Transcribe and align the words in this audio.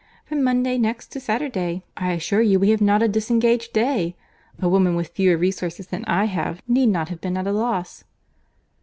From 0.25 0.41
Monday 0.43 0.79
next 0.79 1.09
to 1.09 1.19
Saturday, 1.19 1.83
I 1.95 2.13
assure 2.13 2.41
you 2.41 2.57
we 2.59 2.71
have 2.71 2.81
not 2.81 3.03
a 3.03 3.07
disengaged 3.07 3.71
day!—A 3.73 4.67
woman 4.67 4.95
with 4.95 5.09
fewer 5.09 5.37
resources 5.37 5.85
than 5.85 6.05
I 6.05 6.25
have, 6.25 6.63
need 6.67 6.87
not 6.89 7.09
have 7.09 7.21
been 7.21 7.37
at 7.37 7.45
a 7.45 7.51
loss." 7.51 8.03